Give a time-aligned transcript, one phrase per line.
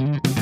[0.00, 0.39] Mm-hmm.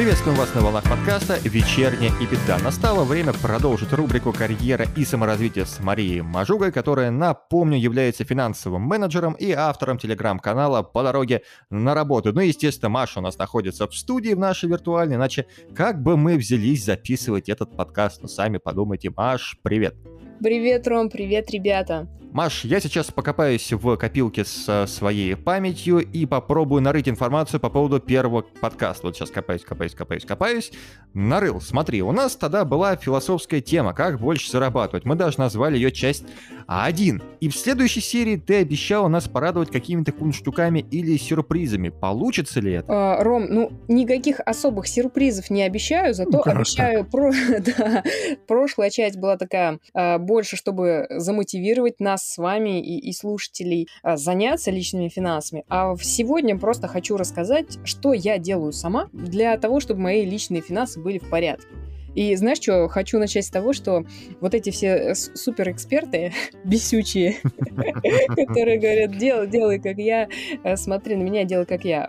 [0.00, 2.56] Приветствуем вас на волнах подкаста «Вечерняя беда».
[2.64, 9.34] Настало время продолжить рубрику «Карьера и саморазвитие» с Марией Мажугой, которая, напомню, является финансовым менеджером
[9.34, 12.32] и автором телеграм-канала «По дороге на работу».
[12.32, 15.44] Ну естественно, Маша у нас находится в студии в нашей виртуальной, иначе
[15.74, 18.22] как бы мы взялись записывать этот подкаст?
[18.22, 19.12] Ну, сами подумайте.
[19.14, 19.96] Маш, привет!
[20.42, 22.08] Привет, Ром, привет, ребята!
[22.32, 27.98] Маш, я сейчас покопаюсь в копилке с своей памятью и попробую нарыть информацию по поводу
[27.98, 29.08] первого подкаста.
[29.08, 30.70] Вот сейчас копаюсь, копаюсь, копаюсь, копаюсь.
[31.12, 31.60] Нарыл.
[31.60, 35.04] Смотри, у нас тогда была философская тема, как больше зарабатывать.
[35.04, 36.24] Мы даже назвали ее часть
[36.68, 37.22] 1.
[37.40, 41.88] И в следующей серии ты обещала нас порадовать какими-то кунштуками или сюрпризами.
[41.88, 42.86] Получится ли это?
[42.88, 47.04] А, Ром, ну, никаких особых сюрпризов не обещаю, зато ну, обещаю...
[47.04, 47.32] Про...
[47.58, 48.04] да,
[48.46, 53.88] прошлая часть была такая а, больше, чтобы замотивировать нас нас с вами и, и слушателей
[54.02, 55.64] а, заняться личными финансами.
[55.68, 61.00] А сегодня просто хочу рассказать, что я делаю сама для того, чтобы мои личные финансы
[61.00, 61.66] были в порядке.
[62.14, 64.04] И знаешь что, хочу начать с того, что
[64.40, 66.32] вот эти все э, суперэксперты
[66.64, 67.36] бесючие,
[68.36, 70.28] которые говорят, делай, делай, как я,
[70.64, 72.04] э, смотри на меня, делай, как я.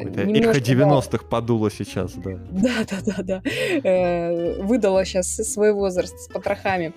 [0.00, 2.38] Их 90-х подуло сейчас, да.
[2.50, 3.42] Да, да, да, да.
[3.84, 6.94] Э, выдала сейчас свой возраст с потрохами.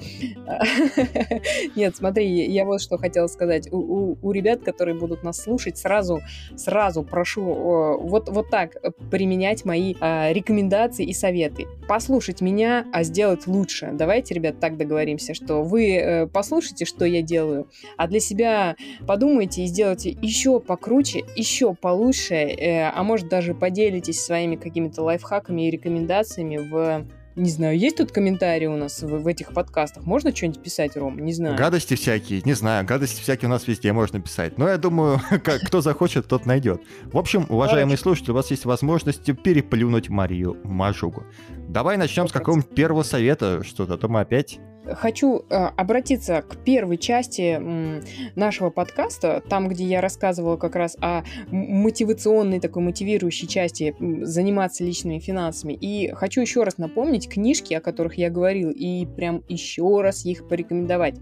[1.75, 3.67] Нет, смотри, я вот что хотела сказать.
[3.71, 6.21] У, у, ребят, которые будут нас слушать, сразу,
[6.55, 8.75] сразу прошу вот, вот так
[9.11, 11.67] применять мои рекомендации и советы.
[11.87, 13.89] Послушай слушать меня, а сделать лучше.
[13.93, 18.75] Давайте, ребят, так договоримся, что вы э, послушайте, что я делаю, а для себя
[19.07, 25.67] подумайте и сделайте еще покруче, еще получше, э, а может даже поделитесь своими какими-то лайфхаками
[25.67, 30.05] и рекомендациями в не знаю, есть тут комментарии у нас в, в этих подкастах?
[30.05, 31.19] Можно что-нибудь писать, Ром?
[31.19, 31.57] Не знаю.
[31.57, 34.57] Гадости всякие, не знаю, гадости всякие у нас везде можно писать.
[34.57, 36.81] Но я думаю, как, кто захочет, тот найдет.
[37.05, 41.23] В общем, уважаемые слушатели, у вас есть возможность переплюнуть Марию Мажугу.
[41.67, 44.59] Давай начнем с какого-нибудь первого совета, что-то, то мы опять
[44.95, 47.59] хочу э, обратиться к первой части
[48.35, 55.19] нашего подкаста, там, где я рассказывала как раз о мотивационной такой мотивирующей части заниматься личными
[55.19, 55.73] финансами.
[55.73, 60.47] И хочу еще раз напомнить книжки, о которых я говорил, и прям еще раз их
[60.47, 61.15] порекомендовать.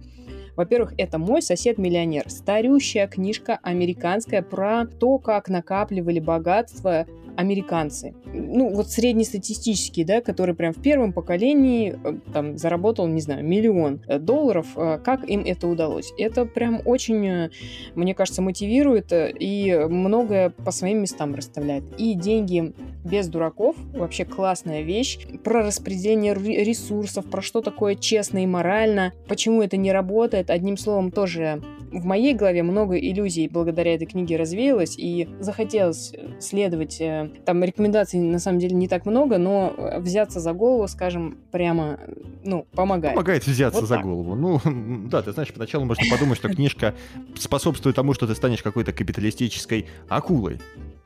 [0.58, 2.28] Во-первых, это «Мой сосед-миллионер».
[2.28, 7.06] Старющая книжка американская про то, как накапливали богатство
[7.38, 8.16] американцы.
[8.34, 14.02] Ну, вот среднестатистические, да, которые прям в первом поколении э, там заработал, не знаю, миллион
[14.08, 16.12] э, долларов, э, как им это удалось.
[16.18, 17.50] Это прям очень,
[17.94, 21.84] мне кажется, мотивирует и многое по своим местам расставляет.
[22.00, 22.74] И деньги
[23.06, 29.62] без дураков, вообще классная вещь, про распределение ресурсов, про что такое честно и морально, почему
[29.62, 34.96] это не работает, одним словом, тоже в моей голове много иллюзий благодаря этой книге развеялось,
[34.98, 37.02] и захотелось следовать
[37.46, 42.00] там рекомендаций на самом деле не так много, но э, взяться за голову, скажем, прямо,
[42.44, 43.16] ну, помогает.
[43.16, 44.06] Помогает взяться вот за так.
[44.06, 44.36] голову.
[44.36, 44.62] Ну,
[45.10, 46.94] да, ты знаешь, поначалу можно подумать, что книжка
[47.36, 50.60] способствует тому, что ты станешь какой-то капиталистической акулой.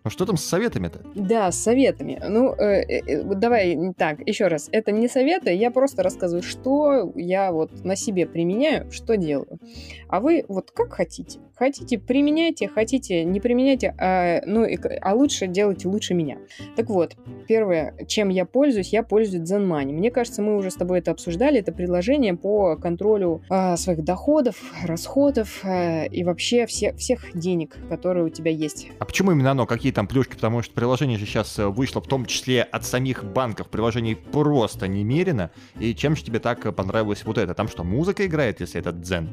[0.04, 1.02] Ну что там с советами-то?
[1.14, 2.20] Да, с советами.
[2.28, 4.68] Ну, э, э, э, давай так, еще раз.
[4.72, 9.60] Это не советы, я просто рассказываю, что я вот на себе применяю, что делаю.
[10.08, 11.40] А вы вот как хотите.
[11.62, 14.66] Хотите, применяйте, хотите, не применяйте, а, ну,
[15.00, 16.40] а лучше делайте лучше меня.
[16.76, 17.16] Так вот,
[17.48, 19.94] первое, чем я пользуюсь, я пользуюсь Zen Money.
[19.94, 21.60] Мне кажется, мы уже с тобой это обсуждали.
[21.60, 28.26] Это приложение по контролю а, своих доходов, расходов а, и вообще все, всех денег, которые
[28.26, 28.88] у тебя есть.
[28.98, 29.68] А почему именно оно?
[29.68, 30.34] Какие там плюшки?
[30.34, 33.68] Потому что приложение же сейчас э, вышло в том числе от самих банков.
[33.70, 35.52] Приложений просто немерено.
[35.80, 37.54] И чем же тебе так понравилось вот это?
[37.54, 39.28] Там что, музыка играет, если это Zen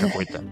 [0.00, 0.42] какой-то?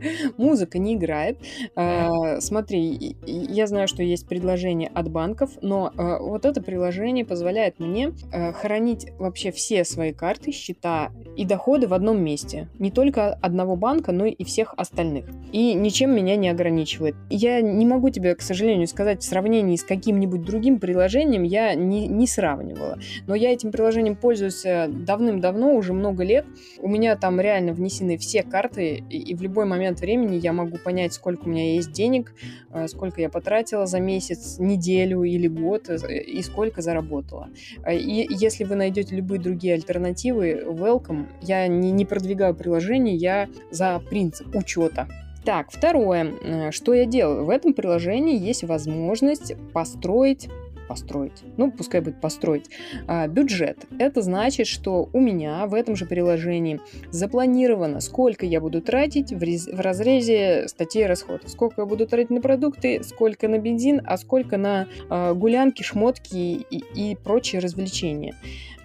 [0.36, 1.38] Музыка не играет.
[1.74, 7.78] А, смотри, я знаю, что есть предложение от банков, но а, вот это приложение позволяет
[7.78, 12.68] мне а, хранить вообще все свои карты, счета и доходы в одном месте.
[12.78, 15.26] Не только одного банка, но и всех остальных.
[15.52, 17.14] И ничем меня не ограничивает.
[17.30, 22.06] Я не могу тебе, к сожалению, сказать в сравнении с каким-нибудь другим приложением, я не,
[22.08, 22.98] не сравнивала.
[23.26, 26.46] Но я этим приложением пользуюсь э, давным-давно, уже много лет.
[26.80, 31.12] У меня там реально внесены все карты, и в любой момент времени я могу понять,
[31.12, 32.34] сколько у меня есть денег,
[32.72, 37.48] э, сколько я потратила за месяц, неделю или год, э, и сколько заработала.
[37.84, 41.26] Э, и если вы найдете любые другие альтернативы, welcome.
[41.42, 45.08] Я не, не продвигаю приложение, я за принцип учета.
[45.44, 47.46] Так, второе, что я делаю.
[47.46, 50.48] В этом приложении есть возможность построить
[50.88, 51.42] построить.
[51.56, 52.70] Ну, пускай будет построить.
[53.06, 53.86] А, бюджет.
[53.98, 56.80] Это значит, что у меня в этом же приложении
[57.10, 61.48] запланировано, сколько я буду тратить в, рез- в разрезе статей расходов.
[61.50, 66.36] Сколько я буду тратить на продукты, сколько на бензин, а сколько на э, гулянки, шмотки
[66.36, 68.34] и, и прочие развлечения.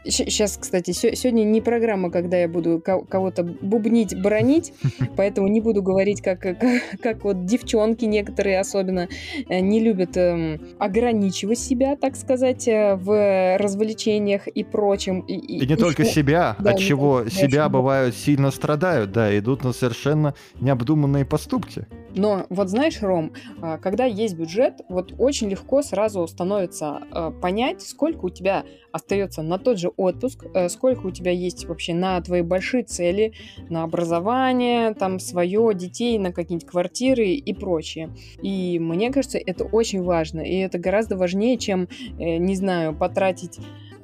[0.06, 4.74] Сейчас, кстати, сегодня не программа, когда я буду кого-то бубнить, бронить,
[5.18, 6.58] поэтому не буду говорить, как, как,
[7.02, 9.08] как вот девчонки некоторые особенно
[9.48, 15.22] э, не любят эм, ограничивать себя, так сказать, э, в развлечениях и прочем.
[15.22, 16.14] И, и, и не и только что...
[16.14, 21.88] себя, да, от чего себя бывают сильно страдают, да, идут на совершенно необдуманные поступки.
[22.16, 27.82] Но вот знаешь, Ром, а, когда есть бюджет, вот очень легко сразу становится э, понять,
[27.82, 28.64] сколько у тебя
[28.94, 33.34] остается на тот же отпуск, э, сколько у тебя есть вообще на твои большие цели,
[33.70, 38.16] на образование, там, свое, детей, на какие-нибудь квартиры и прочее.
[38.42, 43.60] И мне кажется, это очень важно, и это гораздо важнее, чем, э, не знаю, потратить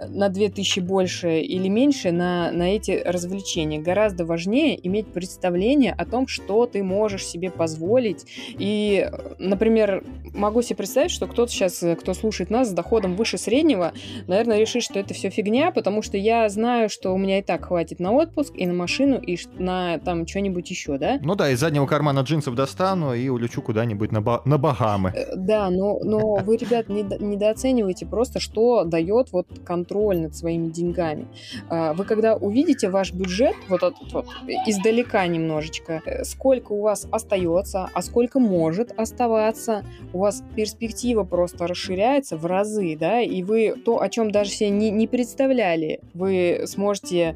[0.08, 3.80] на 2000 больше или меньше на, на эти развлечения.
[3.80, 8.26] Гораздо важнее иметь представление о том, что ты можешь себе позволить.
[8.58, 10.04] И, например,
[10.34, 13.94] могу себе представить, что кто-то сейчас, кто слушает нас с доходом выше среднего,
[14.28, 17.66] наверное, решит, что это все фигня, потому что я знаю, что у меня и так
[17.66, 21.20] хватит на отпуск, и на машину, и на там что-нибудь еще, да?
[21.22, 25.12] Ну да, из заднего кармана джинсов достану и улечу куда-нибудь на, ба- на Багамы.
[25.16, 30.70] Э, да, но, но вы, ребят, недооцениваете просто, что дает вот контроль контроль над своими
[30.70, 31.28] деньгами.
[31.70, 34.28] А, вы когда увидите ваш бюджет, вот этот вот,
[34.68, 39.84] издалека немножечко, э, сколько у вас остается, а сколько может оставаться,
[40.14, 44.70] у вас перспектива просто расширяется в разы, да, и вы то, о чем даже себе
[44.70, 47.36] не, не представляли, вы сможете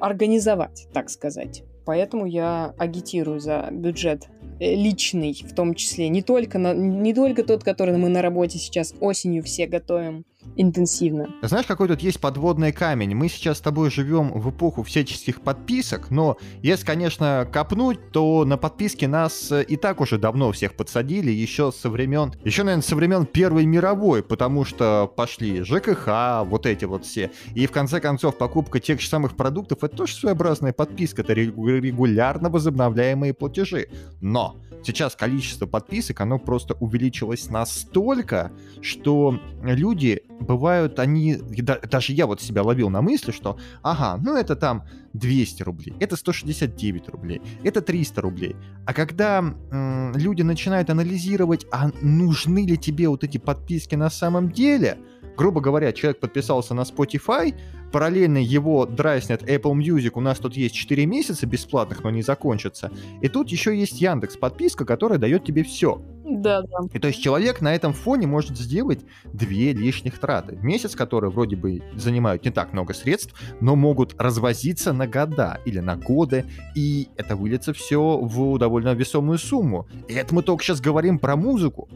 [0.00, 1.62] организовать, так сказать.
[1.84, 4.28] Поэтому я агитирую за бюджет
[4.58, 8.58] э, личный в том числе, не только, на, не только тот, который мы на работе
[8.58, 10.24] сейчас осенью все готовим,
[10.56, 11.28] интенсивно.
[11.42, 13.14] Знаешь, какой тут есть подводный камень?
[13.14, 18.56] Мы сейчас с тобой живем в эпоху всяческих подписок, но если, конечно, копнуть, то на
[18.56, 22.96] подписки нас э, и так уже давно всех подсадили, еще со времен, еще, наверное, со
[22.96, 27.30] времен Первой мировой, потому что пошли ЖКХ, вот эти вот все.
[27.54, 32.50] И в конце концов, покупка тех же самых продуктов, это тоже своеобразная подписка, это регулярно
[32.50, 33.88] возобновляемые платежи.
[34.20, 42.40] Но сейчас количество подписок, оно просто увеличилось настолько, что люди бывают они, даже я вот
[42.40, 47.80] себя ловил на мысли, что, ага, ну это там 200 рублей, это 169 рублей, это
[47.80, 48.56] 300 рублей.
[48.86, 54.50] А когда м, люди начинают анализировать, а нужны ли тебе вот эти подписки на самом
[54.50, 54.98] деле,
[55.36, 57.54] грубо говоря, человек подписался на Spotify,
[57.94, 62.90] параллельно его дразнят Apple Music, у нас тут есть 4 месяца бесплатных, но не закончатся.
[63.20, 66.02] И тут еще есть Яндекс подписка, которая дает тебе все.
[66.24, 66.78] Да, да.
[66.92, 69.00] И то есть человек на этом фоне может сделать
[69.32, 74.92] две лишних траты месяц, которые вроде бы занимают не так много средств, но могут развозиться
[74.94, 79.86] на года или на годы, и это выльется все в довольно весомую сумму.
[80.08, 81.88] И это мы только сейчас говорим про музыку.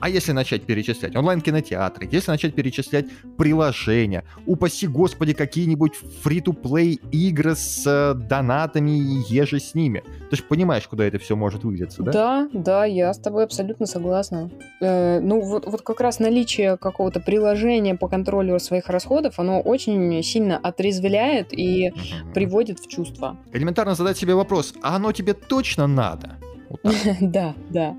[0.00, 5.92] А если начать перечислять онлайн-кинотеатры, если начать перечислять приложения, упаси господи, какие-нибудь
[6.22, 10.02] фри-то-плей игры с э, донатами и еже с ними.
[10.30, 12.12] Ты же понимаешь, куда это все может вылиться, да?
[12.12, 14.50] Да, да, я с тобой абсолютно согласна.
[14.80, 20.22] Э, ну, вот, вот как раз наличие какого-то приложения по контролю своих расходов, оно очень
[20.22, 21.92] сильно отрезвляет и
[22.32, 23.36] приводит в чувство.
[23.52, 26.38] Элементарно задать себе вопрос, а оно тебе точно надо?
[27.20, 27.96] Да, да.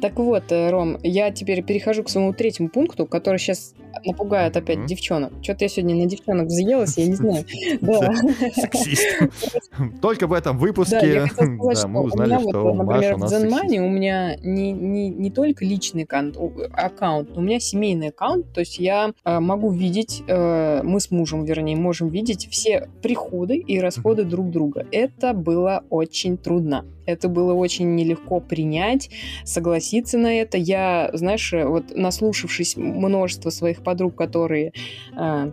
[0.00, 4.86] Так вот, э, Ром, я теперь перехожу к своему третьему пункту, который сейчас напугает опять
[4.86, 5.32] девчонок.
[5.42, 7.44] Что-то я сегодня на девчонок взъелась, я не знаю.
[7.80, 8.12] Да.
[10.02, 16.04] Только в этом выпуске мы узнали, что Например, в Zenmoney у меня не только личный
[16.04, 21.44] аккаунт, у меня семейный аккаунт, то есть я э, могу видеть, э, мы с мужем,
[21.44, 24.86] вернее, можем видеть все приходы и расходы друг друга.
[24.90, 26.84] Это было очень трудно.
[27.08, 29.08] Это было очень нелегко принять,
[29.42, 30.58] согласиться на это.
[30.58, 34.74] Я, знаешь, вот наслушавшись множество своих подруг, которые,
[35.16, 35.52] э,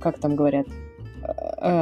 [0.00, 0.66] как там говорят,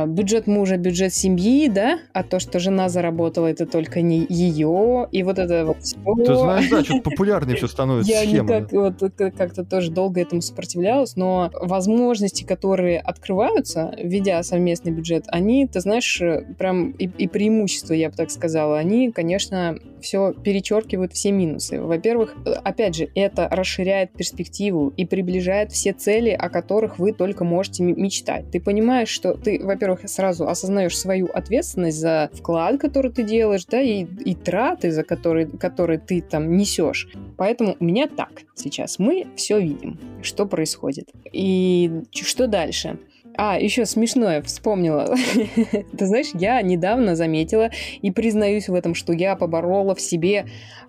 [0.06, 5.22] бюджет мужа, бюджет семьи, да, а то, что жена заработала, это только не ее, и
[5.22, 5.96] вот это вот все.
[6.24, 11.16] Ты знаешь, да, что-то популярнее все становится Я никак вот как-то тоже долго этому сопротивлялась,
[11.16, 16.22] но возможности, которые открываются, ведя совместный бюджет, они, ты знаешь,
[16.58, 21.80] прям и, и преимущества, я бы так сказала, они, конечно, все перечеркивают все минусы.
[21.80, 22.34] Во-первых,
[22.64, 28.50] опять же, это расширяет перспективу и приближает все цели, о которых вы только можете мечтать.
[28.50, 33.80] Ты понимаешь, что ты, во-первых, сразу осознаешь свою ответственность за вклад, который ты делаешь, да,
[33.80, 37.08] и, и траты, за которые, которые ты там несешь.
[37.36, 38.98] Поэтому у меня так сейчас.
[38.98, 41.10] Мы все видим, что происходит.
[41.32, 42.98] И что дальше?
[43.38, 45.14] А, еще смешное вспомнила.
[45.98, 50.46] Ты знаешь, я недавно заметила и признаюсь в этом, что я поборола в себе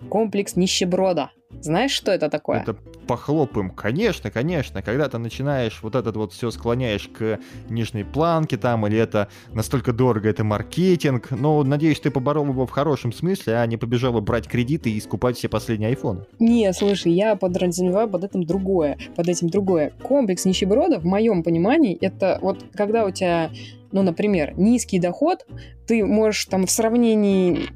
[0.08, 1.30] комплекс нищеброда.
[1.60, 2.60] Знаешь, что это такое?
[2.60, 2.74] Это
[3.06, 3.70] похлопаем.
[3.70, 4.82] Конечно, конечно.
[4.82, 9.92] Когда ты начинаешь вот этот вот все склоняешь к нижней планке там, или это настолько
[9.92, 11.30] дорого, это маркетинг.
[11.30, 15.36] Но, надеюсь, ты поборол его в хорошем смысле, а не побежала брать кредиты и скупать
[15.36, 16.26] все последние айфоны.
[16.38, 18.98] Не, слушай, я подразумеваю под этим другое.
[19.16, 19.92] Под этим другое.
[20.02, 23.50] Комплекс нищеброда, в моем понимании, это вот когда у тебя
[23.92, 25.46] ну, например, низкий доход,
[25.88, 27.66] ты можешь там в сравнении,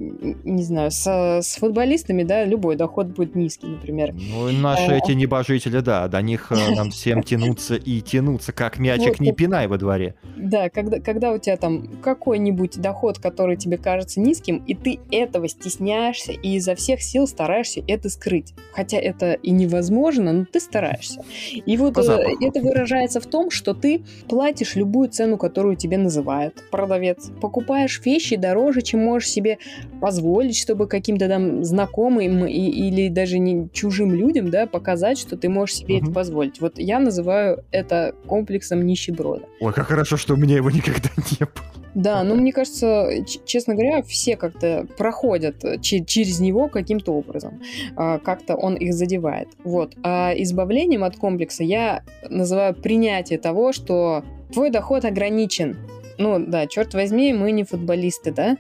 [0.45, 4.13] не знаю, с, с футболистами, да, любой доход будет низкий, например.
[4.13, 8.79] Ну, наши а, эти небожители, да, до них э, нам всем тянуться и тянуться, как
[8.79, 10.15] мячик не пинай во дворе.
[10.37, 15.49] Да, когда, когда у тебя там какой-нибудь доход, который тебе кажется низким, и ты этого
[15.49, 18.53] стесняешься и изо всех сил стараешься это скрыть.
[18.75, 21.25] Хотя это и невозможно, но ты стараешься.
[21.55, 26.63] И вот э, это выражается в том, что ты платишь любую цену, которую тебе называет
[26.71, 27.31] продавец.
[27.41, 29.59] Покупаешь вещи дороже, чем можешь себе
[30.01, 35.49] позволить, чтобы каким-то там знакомым и, или даже не чужим людям, да, показать, что ты
[35.49, 36.05] можешь себе угу.
[36.05, 36.61] это позволить.
[36.61, 39.47] Вот я называю это комплексом нищеброда.
[39.61, 41.09] Ой, как хорошо, что у меня его никогда
[41.41, 41.82] не было.
[41.95, 43.11] Да, ну мне кажется,
[43.45, 47.61] честно говоря, все как-то проходят через него каким-то образом.
[47.97, 49.49] А, как-то он их задевает.
[49.65, 49.95] Вот.
[50.03, 55.77] А избавлением от комплекса я называю принятие того, что твой доход ограничен.
[56.19, 58.57] Ну да, черт возьми, мы не футболисты, да.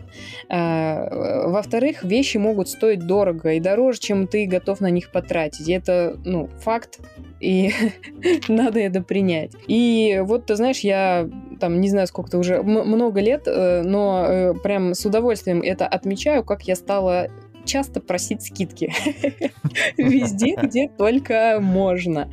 [0.48, 5.68] А, во-вторых, вещи могут стоить дорого и дороже, чем ты готов на них потратить.
[5.68, 7.00] Это, ну, факт,
[7.40, 7.72] и
[8.48, 9.52] надо это принять.
[9.66, 11.28] И вот, ты знаешь, я
[11.60, 16.44] там, не знаю, сколько-то уже, много лет, э, но э, прям с удовольствием это отмечаю,
[16.44, 17.28] как я стала
[17.64, 18.92] часто просить скидки.
[19.96, 22.30] Везде, где только можно.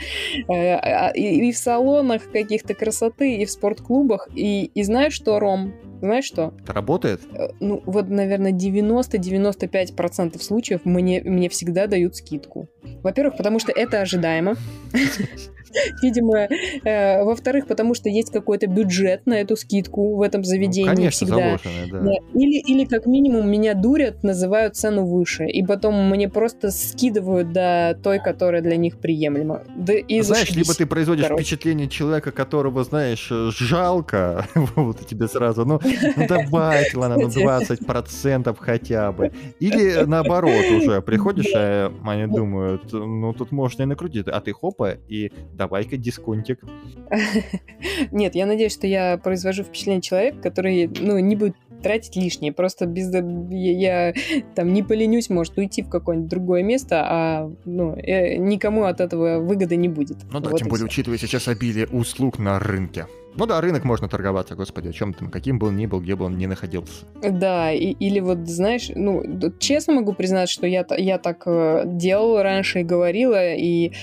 [0.48, 4.30] Э, а, и в салонах каких-то красоты, и в спортклубах.
[4.36, 5.74] И, и знаешь что, Ром?
[6.02, 6.54] Знаешь что?
[6.64, 7.22] Это работает?
[7.34, 12.70] Э, ну, вот, наверное, 90-95% случаев мне, мне всегда дают скидку.
[13.04, 14.56] Во-первых, потому что это ожидаемо.
[16.02, 16.48] Видимо,
[16.84, 21.28] э, во-вторых, потому что есть какой-то бюджет на эту скидку в этом заведении ну, конечно,
[21.28, 21.60] всегда.
[21.92, 22.12] Да.
[22.34, 27.98] Или, или как минимум меня дурят, называют цену выше, и потом мне просто скидывают до
[28.02, 29.64] той, которая для них приемлема.
[29.76, 31.44] Да и знаешь, либо ты производишь короче.
[31.44, 35.80] впечатление человека, которого, знаешь, жалко, вот тебе сразу, ну,
[36.16, 39.32] ну давайте, ладно, ну 20% хотя бы.
[39.60, 44.98] Или наоборот уже, приходишь, а они думают, ну тут можно и накрутить, а ты хопа,
[45.08, 46.62] и давай-ка дисконтик.
[48.12, 52.52] Нет, я надеюсь, что я произвожу впечатление человека, который, ну, не будет тратить лишнее.
[52.52, 54.14] Просто без я, я
[54.56, 59.40] там не поленюсь, может уйти в какое-нибудь другое место, а ну, э, никому от этого
[59.40, 60.18] выгоды не будет.
[60.32, 60.94] Ну да, вот тем более, все.
[60.94, 63.08] учитывая сейчас обилие услуг на рынке.
[63.36, 66.16] Ну да, рынок можно торговаться, господи, о чем там, каким бы он ни был, где
[66.16, 67.06] бы он ни находился.
[67.22, 69.24] Да, и, или вот, знаешь, ну,
[69.60, 73.94] честно могу признать, что я, я так э, делала раньше и говорила, и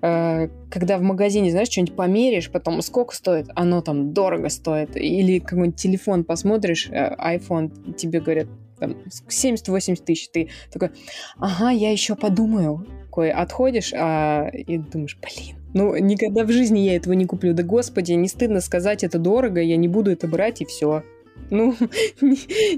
[0.00, 4.96] Э, когда в магазине, знаешь, что-нибудь померишь, потом сколько стоит, оно там дорого стоит.
[4.96, 8.46] Или какой-нибудь телефон посмотришь, э, iPhone, тебе говорят,
[8.78, 8.96] там,
[9.28, 10.90] 70-80 тысяч, ты такой,
[11.36, 12.86] ага, я еще подумаю.
[13.04, 17.54] Такой отходишь а, и думаешь, блин, ну, никогда в жизни я этого не куплю.
[17.54, 21.02] Да господи, не стыдно сказать, это дорого, я не буду это брать, и все.
[21.50, 21.74] Ну,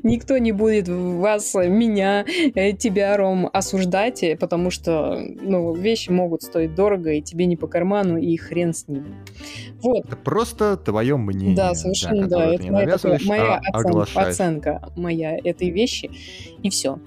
[0.03, 2.25] никто не будет вас, меня,
[2.55, 7.57] э, тебя, Ром, осуждать, э, потому что, ну, вещи могут стоить дорого, и тебе не
[7.57, 9.07] по карману, и хрен с ним.
[9.83, 10.07] Вот.
[10.07, 11.57] Это просто твое мнение.
[11.57, 12.39] Да, совершенно, да.
[12.39, 12.55] да.
[12.55, 16.11] Это моя, такая, моя а оценка, оценка моя этой вещи,
[16.63, 16.99] и все.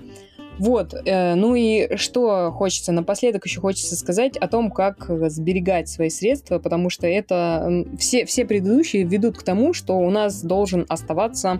[0.60, 6.10] Вот, э, ну и что хочется напоследок еще хочется сказать о том, как сберегать свои
[6.10, 11.60] средства, потому что это все, все предыдущие ведут к тому, что у нас должен оставаться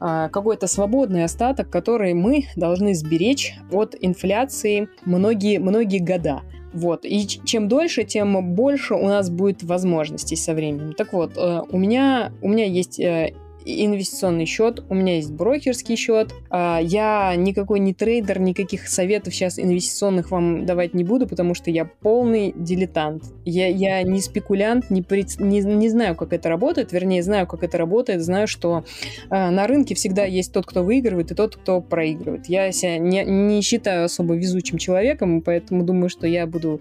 [0.00, 6.42] э, какой-то свободный остаток, который мы должны сберечь от инфляции многие, многие года.
[6.74, 7.04] Вот.
[7.04, 10.92] И чем дольше, тем больше у нас будет возможностей со временем.
[10.94, 13.34] Так вот, э, у меня, у меня есть э,
[13.64, 16.32] инвестиционный счет, у меня есть брокерский счет.
[16.50, 21.70] А, я никакой не трейдер, никаких советов сейчас инвестиционных вам давать не буду, потому что
[21.70, 23.24] я полный дилетант.
[23.44, 27.62] Я, я не спекулянт, не, пред, не, не знаю, как это работает, вернее, знаю, как
[27.64, 28.84] это работает, знаю, что
[29.30, 32.46] э, на рынке всегда есть тот, кто выигрывает, и тот, кто проигрывает.
[32.46, 36.80] Я себя не, не считаю особо везучим человеком, поэтому думаю, что я буду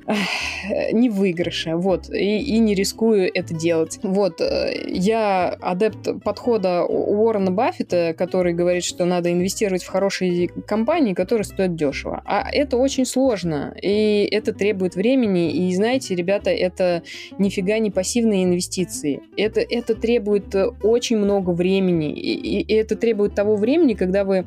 [0.92, 4.00] не в выигрыше, вот, и, и не рискую это делать.
[4.04, 11.14] Вот, э, я адепт подхода Уоррена Баффета, который говорит, что надо инвестировать в хорошие компании,
[11.14, 12.22] которые стоят дешево.
[12.26, 17.04] А это очень сложно, и это требует времени, и знаете, ребята, это
[17.38, 19.22] нифига не пассивные инвестиции.
[19.38, 24.46] Это, это требует очень много времени, и, и это требует того времени, когда вы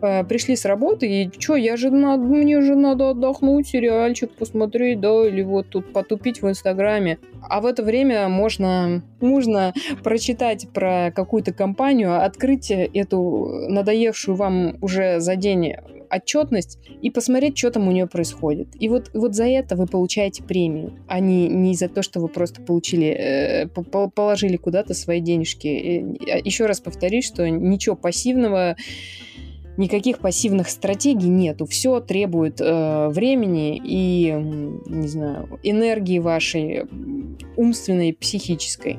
[0.00, 5.00] э, пришли с работы, и что, я же надо, мне же надо отдохнуть, сериальчик посмотреть,
[5.00, 7.18] да, или вот тут потупить в Инстаграме.
[7.42, 15.20] А в это время можно, можно прочитать про какую-то компанию, открыть эту надоевшую вам уже
[15.20, 15.74] за день
[16.10, 18.68] отчетность и посмотреть, что там у нее происходит.
[18.78, 22.28] И вот, вот за это вы получаете премию, а не, не за то, что вы
[22.28, 26.18] просто получили, э, положили куда-то свои денежки.
[26.30, 28.76] А еще раз повторюсь, что ничего пассивного
[29.80, 31.66] никаких пассивных стратегий нету.
[31.66, 34.30] Все требует э, времени и,
[34.86, 36.84] не знаю, энергии вашей
[37.56, 38.98] умственной, психической.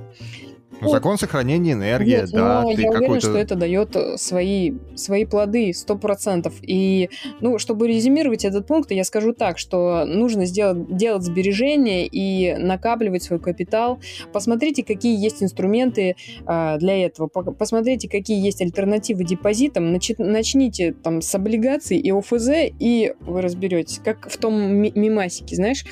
[0.82, 2.64] Ну, закон сохранения энергии, Нет, да.
[2.64, 6.56] Но я уверена, что это дает э, свои, свои плоды, сто процентов.
[6.62, 7.10] И,
[7.40, 13.24] ну, чтобы резюмировать этот пункт, я скажу так, что нужно сделать, делать сбережения и накапливать
[13.24, 14.00] свой капитал.
[14.34, 17.28] Посмотрите, какие есть инструменты а, для этого.
[17.28, 19.92] Посмотрите, какие есть альтернативы депозитам.
[19.92, 24.00] Начи, начните там с облигаций и ОФЗ, и вы разберетесь.
[24.04, 25.86] Как в том мимасике, знаешь,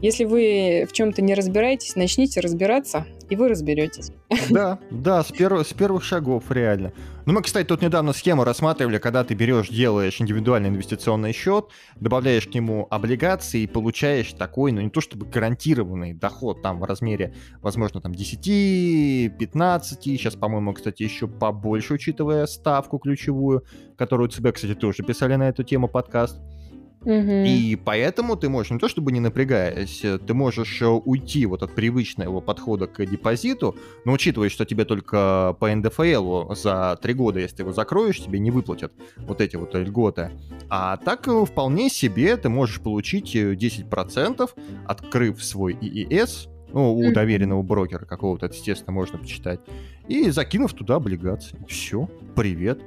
[0.00, 4.10] если вы в чем-то не разбираетесь, начните разбираться, и вы разберетесь.
[4.50, 6.92] Да, да, с, перв, с первых шагов, реально.
[7.26, 12.48] Ну, мы, кстати, тут недавно схему рассматривали, когда ты берешь, делаешь индивидуальный инвестиционный счет, добавляешь
[12.48, 17.34] к нему облигации и получаешь такой, ну, не то чтобы гарантированный доход там в размере,
[17.62, 23.64] возможно, там 10, 15, сейчас, по-моему, кстати, еще побольше, учитывая ставку ключевую,
[23.96, 26.40] которую ЦБ, кстати, тоже писали на эту тему подкаст.
[27.02, 27.44] Угу.
[27.46, 31.74] И поэтому ты можешь, не то чтобы не напрягаясь, ты можешь э, уйти вот от
[31.74, 37.56] привычного подхода к депозиту, но учитывая, что тебе только по НДФЛ за три года, если
[37.56, 40.30] ты его закроешь, тебе не выплатят вот эти вот льготы.
[40.68, 47.12] А так э, вполне себе ты можешь получить 10%, э, открыв свой ИИС, ну, у
[47.12, 49.60] доверенного брокера какого-то, естественно, можно почитать,
[50.06, 51.58] и закинув туда облигации.
[51.68, 52.80] Все, привет.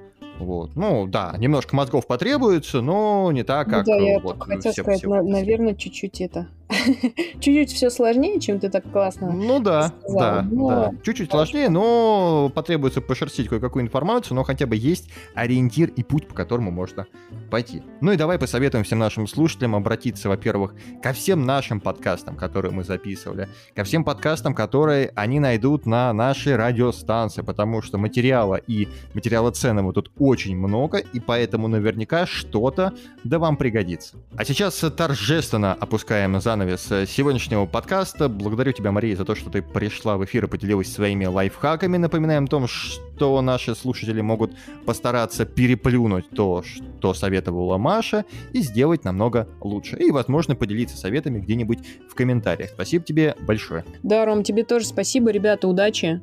[0.44, 0.76] Вот.
[0.76, 5.04] Ну, да, немножко мозгов потребуется, но не так, ну как да, я вот, хотел сказать,
[5.04, 6.48] на, наверное, чуть-чуть это
[7.40, 10.70] Чуть-чуть все сложнее, чем ты так классно Ну да, сказал, да, но...
[10.70, 10.92] да.
[11.04, 16.34] Чуть-чуть сложнее, но потребуется пошерстить кое-какую информацию, но хотя бы есть ориентир и путь, по
[16.34, 17.08] которому можно
[17.50, 17.84] пойти.
[18.02, 22.84] Ну и давай посоветуем всем нашим слушателям обратиться, во-первых, ко всем нашим подкастам, которые мы
[22.84, 29.52] записывали, ко всем подкастам, которые они найдут на нашей радиостанции, потому что материала и материала
[29.52, 34.18] ценного тут очень много, и поэтому наверняка что-то да вам пригодится.
[34.36, 38.30] А сейчас торжественно опускаем занавес занавес э, сегодняшнего подкаста.
[38.30, 41.98] Благодарю тебя, Мария, за то, что ты пришла в эфир и поделилась своими лайфхаками.
[41.98, 44.54] Напоминаем о том, что наши слушатели могут
[44.86, 48.24] постараться переплюнуть то, что советовала Маша,
[48.54, 49.98] и сделать намного лучше.
[49.98, 52.70] И, возможно, поделиться советами где-нибудь в комментариях.
[52.70, 53.84] Спасибо тебе большое.
[54.02, 55.32] Да, Ром, тебе тоже спасибо.
[55.32, 56.22] Ребята, удачи.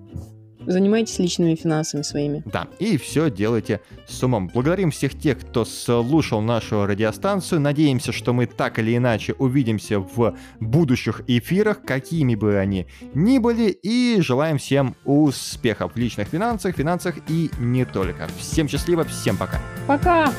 [0.66, 2.42] Занимайтесь личными финансами своими.
[2.46, 4.50] Да, и все делайте с умом.
[4.52, 7.60] Благодарим всех тех, кто слушал нашу радиостанцию.
[7.60, 13.70] Надеемся, что мы так или иначе увидимся в будущих эфирах, какими бы они ни были.
[13.70, 18.28] И желаем всем успехов в личных финансах, финансах и не только.
[18.38, 19.60] Всем счастливо, всем пока.
[19.86, 20.32] Пока!